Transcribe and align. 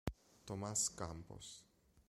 Tomás 0.47 0.89
Campos 0.89 1.45